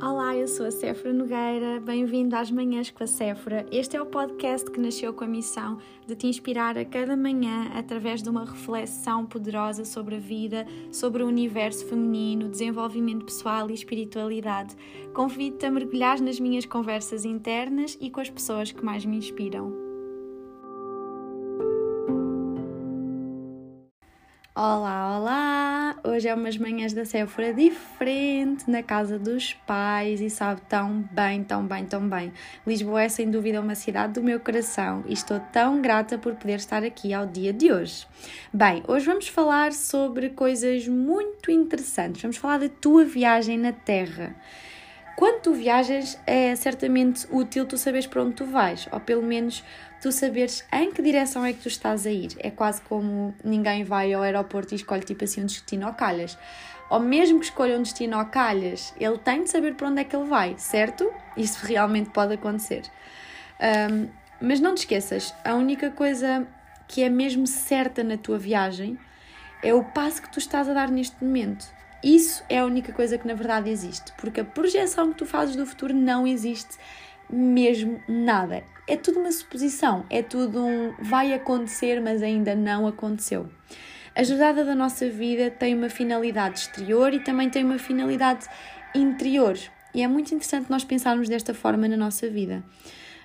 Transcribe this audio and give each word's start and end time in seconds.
Olá, 0.00 0.36
eu 0.36 0.46
sou 0.46 0.64
a 0.64 0.70
Séfora 0.70 1.12
Nogueira, 1.12 1.80
bem-vindo 1.80 2.36
às 2.36 2.52
Manhãs 2.52 2.88
com 2.88 3.02
a 3.02 3.06
Séfora. 3.06 3.66
Este 3.72 3.96
é 3.96 4.00
o 4.00 4.06
podcast 4.06 4.70
que 4.70 4.80
nasceu 4.80 5.12
com 5.12 5.24
a 5.24 5.26
missão 5.26 5.78
de 6.06 6.14
te 6.14 6.28
inspirar 6.28 6.78
a 6.78 6.84
cada 6.84 7.16
manhã 7.16 7.68
através 7.74 8.22
de 8.22 8.30
uma 8.30 8.44
reflexão 8.44 9.26
poderosa 9.26 9.84
sobre 9.84 10.14
a 10.14 10.20
vida, 10.20 10.64
sobre 10.92 11.24
o 11.24 11.26
universo 11.26 11.84
feminino, 11.84 12.48
desenvolvimento 12.48 13.24
pessoal 13.24 13.68
e 13.68 13.74
espiritualidade. 13.74 14.76
Convido-te 15.12 15.66
a 15.66 15.70
mergulhar 15.70 16.20
nas 16.20 16.38
minhas 16.38 16.64
conversas 16.64 17.24
internas 17.24 17.98
e 18.00 18.08
com 18.08 18.20
as 18.20 18.30
pessoas 18.30 18.70
que 18.70 18.84
mais 18.84 19.04
me 19.04 19.16
inspiram. 19.16 19.72
Olá, 24.54 25.18
olá! 25.18 25.57
Hoje 26.18 26.26
é 26.26 26.34
umas 26.34 26.58
manhãs 26.58 26.92
da 26.92 27.04
Sephora 27.04 27.54
diferente 27.54 28.68
na 28.68 28.82
casa 28.82 29.20
dos 29.20 29.52
pais 29.52 30.20
e 30.20 30.28
sabe 30.28 30.60
tão 30.68 31.08
bem, 31.12 31.44
tão 31.44 31.64
bem, 31.64 31.84
tão 31.86 32.08
bem. 32.08 32.32
Lisboa 32.66 33.02
é 33.02 33.08
sem 33.08 33.30
dúvida 33.30 33.60
uma 33.60 33.76
cidade 33.76 34.14
do 34.14 34.22
meu 34.24 34.40
coração 34.40 35.04
e 35.06 35.12
estou 35.12 35.38
tão 35.52 35.80
grata 35.80 36.18
por 36.18 36.34
poder 36.34 36.56
estar 36.56 36.82
aqui 36.82 37.14
ao 37.14 37.24
dia 37.24 37.52
de 37.52 37.70
hoje. 37.70 38.04
Bem, 38.52 38.82
hoje 38.88 39.06
vamos 39.06 39.28
falar 39.28 39.72
sobre 39.72 40.30
coisas 40.30 40.88
muito 40.88 41.52
interessantes. 41.52 42.20
Vamos 42.20 42.36
falar 42.36 42.58
da 42.58 42.68
tua 42.68 43.04
viagem 43.04 43.56
na 43.56 43.70
Terra. 43.70 44.34
Quando 45.18 45.40
tu 45.40 45.52
viajas, 45.52 46.16
é 46.24 46.54
certamente 46.54 47.26
útil 47.28 47.66
tu 47.66 47.76
saberes 47.76 48.06
para 48.06 48.22
onde 48.22 48.36
tu 48.36 48.44
vais, 48.44 48.88
ou 48.92 49.00
pelo 49.00 49.20
menos 49.20 49.64
tu 50.00 50.12
saberes 50.12 50.64
em 50.72 50.92
que 50.92 51.02
direção 51.02 51.44
é 51.44 51.52
que 51.52 51.58
tu 51.58 51.66
estás 51.66 52.06
a 52.06 52.10
ir. 52.12 52.36
É 52.38 52.52
quase 52.52 52.80
como 52.82 53.34
ninguém 53.42 53.82
vai 53.82 54.12
ao 54.12 54.22
aeroporto 54.22 54.74
e 54.74 54.76
escolhe 54.76 55.02
tipo 55.02 55.24
assim 55.24 55.42
um 55.42 55.46
destino 55.46 55.88
ao 55.88 55.94
calhas. 55.94 56.38
Ou 56.88 57.00
mesmo 57.00 57.40
que 57.40 57.46
escolha 57.46 57.76
um 57.76 57.82
destino 57.82 58.16
ao 58.16 58.26
calhas, 58.26 58.94
ele 58.96 59.18
tem 59.18 59.42
de 59.42 59.50
saber 59.50 59.74
para 59.74 59.88
onde 59.88 60.02
é 60.02 60.04
que 60.04 60.14
ele 60.14 60.28
vai, 60.28 60.54
certo? 60.56 61.12
Isso 61.36 61.66
realmente 61.66 62.10
pode 62.10 62.34
acontecer. 62.34 62.84
Um, 63.90 64.08
mas 64.40 64.60
não 64.60 64.72
te 64.72 64.82
esqueças, 64.82 65.34
a 65.44 65.56
única 65.56 65.90
coisa 65.90 66.46
que 66.86 67.02
é 67.02 67.08
mesmo 67.08 67.44
certa 67.44 68.04
na 68.04 68.16
tua 68.16 68.38
viagem 68.38 68.96
é 69.64 69.74
o 69.74 69.82
passo 69.82 70.22
que 70.22 70.30
tu 70.30 70.38
estás 70.38 70.68
a 70.68 70.72
dar 70.72 70.88
neste 70.88 71.24
momento. 71.24 71.76
Isso 72.02 72.44
é 72.48 72.58
a 72.58 72.64
única 72.64 72.92
coisa 72.92 73.18
que 73.18 73.26
na 73.26 73.34
verdade 73.34 73.70
existe, 73.70 74.12
porque 74.18 74.40
a 74.40 74.44
projeção 74.44 75.10
que 75.10 75.18
tu 75.18 75.26
fazes 75.26 75.56
do 75.56 75.66
futuro 75.66 75.92
não 75.92 76.26
existe 76.26 76.76
mesmo 77.30 78.00
nada. 78.08 78.62
É 78.86 78.96
tudo 78.96 79.20
uma 79.20 79.32
suposição, 79.32 80.06
é 80.08 80.22
tudo 80.22 80.64
um 80.64 80.94
vai 81.00 81.34
acontecer, 81.34 82.00
mas 82.00 82.22
ainda 82.22 82.54
não 82.54 82.86
aconteceu. 82.86 83.48
A 84.14 84.22
jornada 84.22 84.64
da 84.64 84.74
nossa 84.74 85.08
vida 85.08 85.50
tem 85.50 85.74
uma 85.74 85.88
finalidade 85.88 86.60
exterior 86.60 87.12
e 87.12 87.20
também 87.20 87.50
tem 87.50 87.64
uma 87.64 87.78
finalidade 87.78 88.46
interior. 88.94 89.56
E 89.94 90.02
é 90.02 90.08
muito 90.08 90.34
interessante 90.34 90.70
nós 90.70 90.84
pensarmos 90.84 91.28
desta 91.28 91.54
forma 91.54 91.88
na 91.88 91.96
nossa 91.96 92.28
vida. 92.28 92.62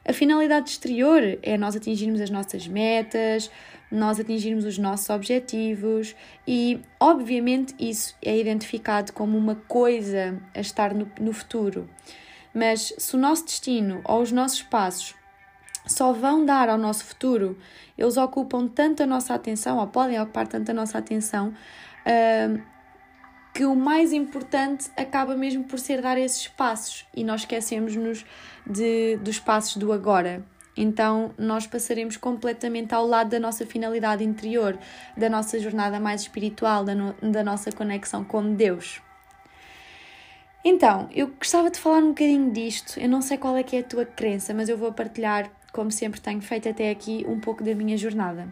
A 0.05 0.11
finalidade 0.11 0.69
exterior 0.69 1.21
é 1.41 1.57
nós 1.57 1.75
atingirmos 1.75 2.19
as 2.19 2.29
nossas 2.29 2.67
metas, 2.67 3.49
nós 3.89 4.19
atingirmos 4.19 4.65
os 4.65 4.77
nossos 4.77 5.09
objetivos 5.09 6.13
e, 6.45 6.81
obviamente, 6.99 7.73
isso 7.79 8.13
é 8.21 8.37
identificado 8.37 9.13
como 9.13 9.37
uma 9.37 9.55
coisa 9.55 10.41
a 10.53 10.59
estar 10.59 10.93
no, 10.93 11.09
no 11.19 11.31
futuro. 11.31 11.89
Mas 12.53 12.93
se 12.97 13.15
o 13.15 13.19
nosso 13.19 13.45
destino 13.45 14.01
ou 14.03 14.21
os 14.21 14.31
nossos 14.31 14.61
passos 14.63 15.15
só 15.87 16.11
vão 16.11 16.45
dar 16.45 16.69
ao 16.69 16.77
nosso 16.77 17.05
futuro, 17.05 17.57
eles 17.97 18.17
ocupam 18.17 18.67
tanto 18.67 19.03
a 19.03 19.05
nossa 19.05 19.33
atenção, 19.33 19.77
ou 19.77 19.87
podem 19.87 20.19
ocupar 20.19 20.47
tanto 20.47 20.71
a 20.71 20.73
nossa 20.73 20.97
atenção, 20.97 21.49
uh, 22.05 22.61
que 23.53 23.65
o 23.65 23.75
mais 23.75 24.11
importante 24.11 24.89
acaba 24.97 25.35
mesmo 25.35 25.63
por 25.65 25.79
ser 25.79 26.01
dar 26.01 26.17
esses 26.17 26.47
passos 26.47 27.05
e 27.15 27.23
nós 27.23 27.41
esquecemos-nos 27.41 28.25
dos 29.21 29.39
passos 29.39 29.77
do 29.77 29.93
agora. 29.93 30.43
Então, 30.75 31.31
nós 31.37 31.67
passaremos 31.67 32.17
completamente 32.17 32.95
ao 32.95 33.05
lado 33.05 33.29
da 33.29 33.39
nossa 33.39 33.63
finalidade 33.63 34.23
interior, 34.23 34.77
da 35.15 35.29
nossa 35.29 35.59
jornada 35.59 35.99
mais 35.99 36.21
espiritual, 36.21 36.83
da, 36.83 36.95
no, 36.95 37.13
da 37.21 37.43
nossa 37.43 37.71
conexão 37.71 38.23
com 38.23 38.55
Deus. 38.55 38.99
Então, 40.65 41.07
eu 41.11 41.27
gostava 41.27 41.69
de 41.69 41.77
falar 41.77 41.99
um 41.99 42.09
bocadinho 42.09 42.51
disto. 42.51 42.99
Eu 42.99 43.09
não 43.09 43.21
sei 43.21 43.37
qual 43.37 43.55
é 43.55 43.61
que 43.61 43.75
é 43.75 43.79
a 43.79 43.83
tua 43.83 44.05
crença, 44.05 44.51
mas 44.53 44.67
eu 44.67 44.77
vou 44.77 44.91
partilhar, 44.91 45.51
como 45.71 45.91
sempre 45.91 46.19
tenho 46.19 46.41
feito 46.41 46.67
até 46.67 46.89
aqui, 46.89 47.23
um 47.27 47.39
pouco 47.39 47.63
da 47.63 47.75
minha 47.75 47.97
jornada. 47.97 48.47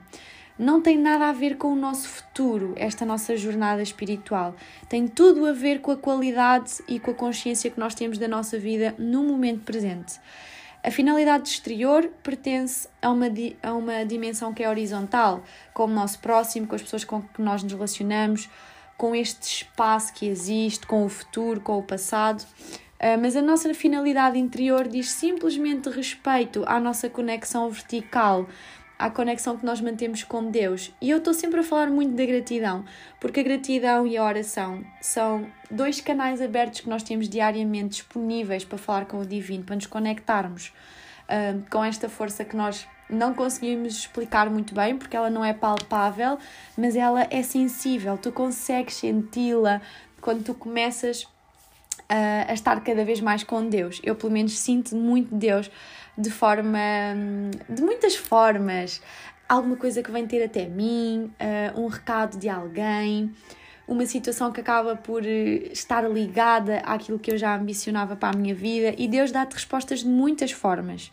Não 0.57 0.81
tem 0.81 0.97
nada 0.97 1.29
a 1.29 1.33
ver 1.33 1.57
com 1.57 1.69
o 1.73 1.75
nosso 1.75 2.07
futuro, 2.07 2.73
esta 2.75 3.05
nossa 3.05 3.35
jornada 3.35 3.81
espiritual. 3.81 4.55
Tem 4.87 5.07
tudo 5.07 5.45
a 5.45 5.53
ver 5.53 5.81
com 5.81 5.91
a 5.91 5.97
qualidade 5.97 6.83
e 6.87 6.99
com 6.99 7.11
a 7.11 7.15
consciência 7.15 7.71
que 7.71 7.79
nós 7.79 7.95
temos 7.95 8.17
da 8.17 8.27
nossa 8.27 8.59
vida 8.59 8.93
no 8.97 9.23
momento 9.23 9.61
presente. 9.61 10.19
A 10.83 10.89
finalidade 10.89 11.47
exterior 11.47 12.09
pertence 12.23 12.87
a 13.01 13.11
uma, 13.11 13.27
a 13.61 13.73
uma 13.73 14.03
dimensão 14.03 14.51
que 14.51 14.63
é 14.63 14.69
horizontal, 14.69 15.43
com 15.73 15.83
o 15.83 15.87
nosso 15.87 16.19
próximo, 16.19 16.65
com 16.65 16.73
as 16.73 16.81
pessoas 16.81 17.03
com 17.03 17.21
que 17.21 17.41
nós 17.41 17.61
nos 17.61 17.71
relacionamos, 17.71 18.49
com 18.97 19.15
este 19.15 19.43
espaço 19.43 20.13
que 20.13 20.27
existe, 20.27 20.85
com 20.87 21.05
o 21.05 21.09
futuro, 21.09 21.61
com 21.61 21.77
o 21.77 21.83
passado. 21.83 22.43
Uh, 22.99 23.17
mas 23.19 23.35
a 23.35 23.41
nossa 23.41 23.73
finalidade 23.73 24.37
interior 24.37 24.87
diz 24.87 25.09
simplesmente 25.11 25.89
respeito 25.89 26.63
à 26.67 26.79
nossa 26.79 27.09
conexão 27.09 27.69
vertical, 27.69 28.47
à 29.01 29.09
conexão 29.09 29.57
que 29.57 29.65
nós 29.65 29.81
mantemos 29.81 30.23
com 30.23 30.51
Deus. 30.51 30.93
E 31.01 31.09
eu 31.09 31.17
estou 31.17 31.33
sempre 31.33 31.59
a 31.59 31.63
falar 31.63 31.87
muito 31.87 32.13
da 32.13 32.23
gratidão, 32.23 32.85
porque 33.19 33.39
a 33.39 33.43
gratidão 33.43 34.05
e 34.05 34.15
a 34.15 34.23
oração 34.23 34.85
são 35.01 35.47
dois 35.71 35.99
canais 35.99 36.39
abertos 36.39 36.81
que 36.81 36.89
nós 36.89 37.01
temos 37.01 37.27
diariamente 37.27 37.95
disponíveis 37.95 38.63
para 38.63 38.77
falar 38.77 39.05
com 39.05 39.19
o 39.19 39.25
Divino, 39.25 39.63
para 39.63 39.75
nos 39.75 39.87
conectarmos 39.87 40.71
uh, 41.23 41.63
com 41.71 41.83
esta 41.83 42.07
força 42.07 42.45
que 42.45 42.55
nós 42.55 42.87
não 43.09 43.33
conseguimos 43.33 43.97
explicar 43.97 44.49
muito 44.51 44.75
bem 44.75 44.95
porque 44.95 45.17
ela 45.17 45.31
não 45.31 45.43
é 45.43 45.51
palpável, 45.51 46.37
mas 46.77 46.95
ela 46.95 47.27
é 47.31 47.41
sensível, 47.41 48.19
tu 48.19 48.31
consegues 48.31 48.95
senti-la 48.95 49.81
quando 50.21 50.43
tu 50.43 50.53
começas 50.53 51.27
a, 52.07 52.51
a 52.51 52.53
estar 52.53 52.79
cada 52.81 53.03
vez 53.03 53.19
mais 53.19 53.43
com 53.43 53.67
Deus. 53.67 53.99
Eu, 54.03 54.15
pelo 54.15 54.31
menos, 54.31 54.59
sinto 54.59 54.95
muito 54.95 55.33
Deus 55.33 55.71
de 56.17 56.29
forma. 56.29 56.79
de 57.69 57.81
muitas 57.81 58.15
formas. 58.15 59.01
Alguma 59.47 59.75
coisa 59.75 60.01
que 60.01 60.11
vem 60.11 60.25
ter 60.25 60.43
até 60.43 60.65
mim, 60.65 61.29
uh, 61.75 61.81
um 61.81 61.87
recado 61.87 62.37
de 62.37 62.47
alguém, 62.47 63.33
uma 63.87 64.05
situação 64.05 64.51
que 64.51 64.61
acaba 64.61 64.95
por 64.95 65.25
eh, 65.25 65.69
estar 65.73 66.09
ligada 66.09 66.77
àquilo 66.79 67.19
que 67.19 67.29
eu 67.29 67.37
já 67.37 67.57
ambicionava 67.57 68.15
para 68.15 68.29
a 68.29 68.39
minha 68.39 68.55
vida 68.55 68.95
e 68.97 69.07
Deus 69.09 69.31
dá-te 69.31 69.53
respostas 69.53 69.99
de 69.99 70.07
muitas 70.07 70.51
formas. 70.51 71.11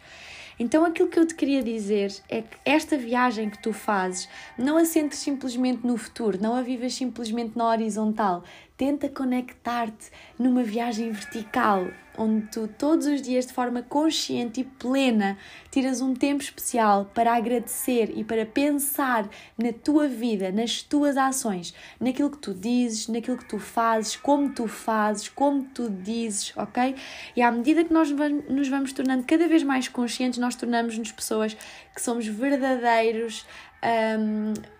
Então 0.61 0.85
aquilo 0.85 1.09
que 1.09 1.19
eu 1.19 1.27
te 1.27 1.35
queria 1.35 1.63
dizer 1.63 2.13
é 2.29 2.43
que 2.43 2.57
esta 2.65 2.97
viagem 2.97 3.49
que 3.49 3.61
tu 3.61 3.73
fazes, 3.73 4.29
não 4.57 4.77
a 4.77 4.85
sentes 4.85 5.19
simplesmente 5.19 5.87
no 5.87 5.97
futuro, 5.97 6.39
não 6.41 6.55
a 6.55 6.63
vivas 6.63 6.95
simplesmente 6.95 7.57
na 7.57 7.69
horizontal. 7.69 8.43
Tenta 8.79 9.09
conectar-te 9.09 10.09
numa 10.39 10.63
viagem 10.63 11.11
vertical, 11.11 11.89
onde 12.17 12.47
tu 12.47 12.69
todos 12.69 13.07
os 13.07 13.21
dias 13.21 13.45
de 13.45 13.53
forma 13.53 13.83
consciente 13.83 14.61
e 14.61 14.65
plena 14.65 15.37
tiras 15.69 16.01
um 16.01 16.15
tempo 16.15 16.45
especial 16.45 17.11
para 17.13 17.35
agradecer 17.35 18.13
e 18.17 18.23
para 18.23 18.47
pensar 18.47 19.29
na 19.61 19.73
tua 19.73 20.07
vida, 20.07 20.53
nas 20.53 20.81
tuas 20.81 21.17
ações, 21.17 21.75
naquilo 21.99 22.31
que 22.31 22.39
tu 22.39 22.55
dizes, 22.55 23.09
naquilo 23.09 23.39
que 23.39 23.47
tu 23.47 23.59
fazes, 23.59 24.15
como 24.15 24.55
tu 24.55 24.69
fazes, 24.69 25.29
como 25.29 25.65
tu 25.65 25.91
dizes, 25.91 26.57
ok? 26.57 26.95
E 27.35 27.43
à 27.43 27.51
medida 27.51 27.83
que 27.83 27.93
nós 27.93 28.13
nos 28.49 28.69
vamos 28.69 28.93
tornando 28.93 29.25
cada 29.25 29.49
vez 29.49 29.65
mais 29.65 29.89
conscientes, 29.89 30.39
nós 30.39 30.55
tornamos-nos 30.55 31.11
pessoas 31.11 31.57
que 31.93 32.01
somos 32.01 32.29
verdadeiros. 32.29 33.45
Um, 33.83 34.78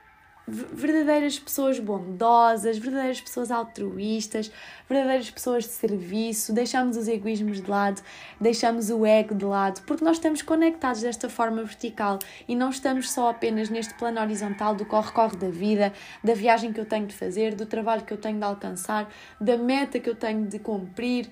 verdadeiras 0.49 1.39
pessoas 1.39 1.79
bondosas, 1.79 2.79
verdadeiras 2.79 3.21
pessoas 3.21 3.51
altruístas, 3.51 4.51
verdadeiras 4.89 5.31
pessoas 5.31 5.65
de 5.65 5.71
serviço, 5.71 6.53
deixamos 6.53 6.97
os 6.97 7.07
egoísmos 7.07 7.61
de 7.61 7.71
lado, 7.71 8.03
deixamos 8.41 8.91
o 8.91 9.05
ego 9.05 9.35
de 9.35 9.45
lado, 9.45 9.83
porque 9.83 10.05
nós 10.05 10.17
estamos 10.17 10.43
conectados 10.43 11.03
desta 11.03 11.29
forma 11.29 11.63
vertical 11.63 12.19
e 12.49 12.57
não 12.57 12.71
estamos 12.71 13.11
só 13.11 13.31
apenas 13.31 13.69
neste 13.69 13.95
plano 13.95 14.21
horizontal 14.21 14.75
do 14.75 14.87
corre-corre 14.87 15.37
da 15.37 15.51
vida, 15.51 15.93
da 16.25 16.35
viagem 16.35 16.73
que 16.73 16.81
eu 16.81 16.87
tenho 16.87 17.07
de 17.07 17.15
fazer, 17.15 17.55
do 17.55 17.67
trabalho 17.67 18.03
que 18.03 18.13
eu 18.13 18.19
tenho 18.19 18.39
de 18.39 18.45
alcançar, 18.45 19.13
da 19.41 19.57
meta 19.57 20.01
que 20.01 20.09
eu 20.09 20.15
tenho 20.15 20.47
de 20.47 20.59
cumprir. 20.59 21.29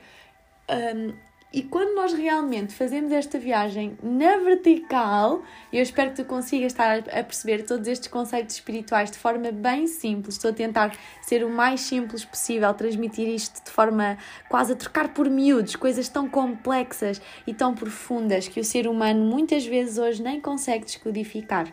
Um, 0.68 1.25
e 1.52 1.62
quando 1.62 1.94
nós 1.94 2.12
realmente 2.12 2.74
fazemos 2.74 3.12
esta 3.12 3.38
viagem 3.38 3.96
na 4.02 4.36
vertical, 4.38 5.42
eu 5.72 5.80
espero 5.80 6.10
que 6.10 6.16
tu 6.16 6.24
consigas 6.24 6.72
estar 6.72 6.98
a 6.98 7.22
perceber 7.22 7.62
todos 7.62 7.86
estes 7.86 8.08
conceitos 8.08 8.56
espirituais 8.56 9.10
de 9.12 9.16
forma 9.16 9.52
bem 9.52 9.86
simples. 9.86 10.34
Estou 10.34 10.50
a 10.50 10.54
tentar 10.54 10.94
ser 11.22 11.44
o 11.44 11.48
mais 11.48 11.80
simples 11.82 12.24
possível, 12.24 12.74
transmitir 12.74 13.28
isto 13.28 13.64
de 13.64 13.70
forma 13.70 14.18
quase 14.48 14.72
a 14.72 14.76
trocar 14.76 15.14
por 15.14 15.30
miúdos, 15.30 15.76
coisas 15.76 16.08
tão 16.08 16.28
complexas 16.28 17.22
e 17.46 17.54
tão 17.54 17.74
profundas 17.74 18.48
que 18.48 18.58
o 18.58 18.64
ser 18.64 18.88
humano 18.88 19.24
muitas 19.24 19.64
vezes 19.64 19.98
hoje 19.98 20.22
nem 20.22 20.40
consegue 20.40 20.84
descodificar. 20.84 21.72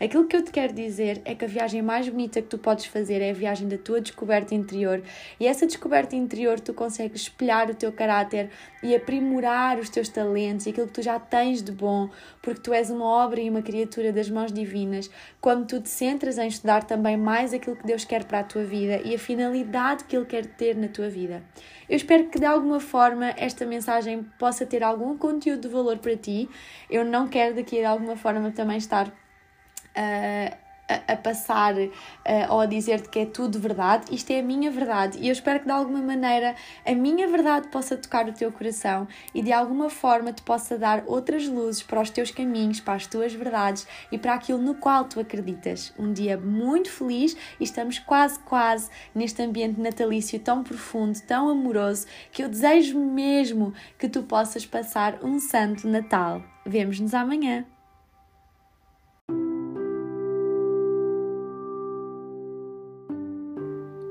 Aquilo 0.00 0.26
que 0.26 0.36
eu 0.36 0.42
te 0.42 0.50
quero 0.50 0.72
dizer 0.72 1.22
é 1.24 1.34
que 1.34 1.44
a 1.44 1.48
viagem 1.48 1.80
mais 1.80 2.08
bonita 2.08 2.42
que 2.42 2.48
tu 2.48 2.58
podes 2.58 2.86
fazer 2.86 3.22
é 3.22 3.30
a 3.30 3.34
viagem 3.34 3.68
da 3.68 3.78
tua 3.78 4.00
descoberta 4.00 4.54
interior 4.54 5.02
e 5.38 5.46
essa 5.46 5.66
descoberta 5.66 6.16
interior 6.16 6.58
tu 6.58 6.74
consegues 6.74 7.22
espelhar 7.22 7.70
o 7.70 7.74
teu 7.74 7.92
caráter 7.92 8.50
e 8.82 8.94
aprimorar 8.94 9.78
os 9.78 9.88
teus 9.88 10.08
talentos 10.08 10.66
e 10.66 10.70
aquilo 10.70 10.88
que 10.88 10.94
tu 10.94 11.02
já 11.02 11.18
tens 11.18 11.62
de 11.62 11.70
bom, 11.70 12.10
porque 12.42 12.60
tu 12.60 12.72
és 12.72 12.90
uma 12.90 13.04
obra 13.04 13.40
e 13.40 13.48
uma 13.48 13.62
criatura 13.62 14.12
das 14.12 14.28
mãos 14.28 14.52
divinas, 14.52 15.10
quando 15.40 15.66
tu 15.66 15.80
te 15.80 15.88
centras 15.88 16.38
em 16.38 16.48
estudar 16.48 16.84
também 16.84 17.16
mais 17.16 17.54
aquilo 17.54 17.76
que 17.76 17.86
Deus 17.86 18.04
quer 18.04 18.24
para 18.24 18.40
a 18.40 18.44
tua 18.44 18.64
vida 18.64 19.00
e 19.04 19.14
a 19.14 19.18
finalidade 19.18 20.04
que 20.04 20.16
Ele 20.16 20.26
quer 20.26 20.46
ter 20.46 20.76
na 20.76 20.88
tua 20.88 21.08
vida. 21.08 21.42
Eu 21.88 21.96
espero 21.96 22.28
que 22.28 22.38
de 22.38 22.46
alguma 22.46 22.80
forma 22.80 23.34
esta 23.36 23.64
mensagem 23.64 24.24
possa 24.38 24.66
ter 24.66 24.82
algum 24.82 25.16
conteúdo 25.16 25.62
de 25.62 25.68
valor 25.68 25.98
para 25.98 26.16
ti. 26.16 26.48
Eu 26.90 27.04
não 27.04 27.28
quero 27.28 27.54
daqui 27.54 27.76
de 27.76 27.84
alguma 27.84 28.16
forma 28.16 28.50
também 28.50 28.78
estar. 28.78 29.23
Uh, 29.96 30.64
a, 30.88 31.12
a 31.12 31.16
passar 31.16 31.74
uh, 31.74 31.90
ou 32.50 32.60
a 32.60 32.66
dizer-te 32.66 33.08
que 33.08 33.20
é 33.20 33.26
tudo 33.26 33.58
verdade, 33.58 34.14
isto 34.14 34.30
é 34.30 34.40
a 34.40 34.42
minha 34.42 34.70
verdade 34.70 35.18
e 35.18 35.28
eu 35.28 35.32
espero 35.32 35.60
que 35.60 35.66
de 35.66 35.72
alguma 35.72 36.00
maneira 36.00 36.54
a 36.84 36.94
minha 36.94 37.26
verdade 37.28 37.68
possa 37.68 37.96
tocar 37.96 38.28
o 38.28 38.32
teu 38.32 38.52
coração 38.52 39.08
e 39.34 39.42
de 39.42 39.52
alguma 39.52 39.88
forma 39.88 40.32
te 40.32 40.42
possa 40.42 40.78
dar 40.78 41.04
outras 41.06 41.48
luzes 41.48 41.82
para 41.82 42.00
os 42.00 42.10
teus 42.10 42.30
caminhos, 42.30 42.80
para 42.80 42.94
as 42.94 43.06
tuas 43.06 43.32
verdades 43.32 43.86
e 44.12 44.18
para 44.18 44.34
aquilo 44.34 44.58
no 44.58 44.74
qual 44.74 45.04
tu 45.04 45.20
acreditas. 45.20 45.92
Um 45.98 46.12
dia 46.12 46.36
muito 46.36 46.90
feliz 46.90 47.36
e 47.58 47.64
estamos 47.64 47.98
quase, 47.98 48.38
quase 48.40 48.90
neste 49.14 49.42
ambiente 49.42 49.80
natalício 49.80 50.38
tão 50.38 50.62
profundo, 50.62 51.18
tão 51.22 51.48
amoroso, 51.48 52.06
que 52.30 52.42
eu 52.42 52.48
desejo 52.48 52.98
mesmo 52.98 53.72
que 53.98 54.08
tu 54.08 54.22
possas 54.22 54.66
passar 54.66 55.22
um 55.22 55.38
santo 55.38 55.88
Natal. 55.88 56.42
Vemo-nos 56.66 57.14
amanhã. 57.14 57.64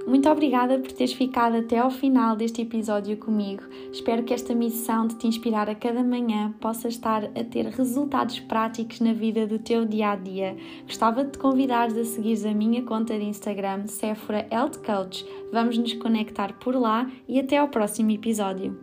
Muito 0.05 0.29
obrigada 0.29 0.77
por 0.79 0.91
teres 0.91 1.13
ficado 1.13 1.55
até 1.55 1.79
ao 1.79 1.89
final 1.89 2.35
deste 2.35 2.61
episódio 2.61 3.15
comigo. 3.15 3.63
Espero 3.91 4.23
que 4.23 4.33
esta 4.33 4.53
missão 4.53 5.07
de 5.07 5.15
te 5.15 5.27
inspirar 5.27 5.69
a 5.69 5.75
cada 5.75 6.03
manhã 6.03 6.53
possa 6.59 6.89
estar 6.89 7.23
a 7.23 7.43
ter 7.43 7.67
resultados 7.67 8.39
práticos 8.41 8.99
na 8.99 9.13
vida 9.13 9.47
do 9.47 9.59
teu 9.59 9.85
dia 9.85 10.11
a 10.11 10.15
dia. 10.17 10.57
Gostava 10.85 11.23
de 11.23 11.31
te 11.31 11.37
convidar 11.37 11.87
a 11.87 12.03
seguir 12.03 12.45
a 12.45 12.53
minha 12.53 12.83
conta 12.83 13.17
de 13.17 13.23
Instagram, 13.23 13.87
Sephora 13.87 14.45
Health 14.51 14.83
Coach. 14.85 15.25
Vamos 15.53 15.77
nos 15.77 15.93
conectar 15.93 16.53
por 16.59 16.75
lá 16.75 17.09
e 17.27 17.39
até 17.39 17.57
ao 17.57 17.69
próximo 17.69 18.11
episódio. 18.11 18.82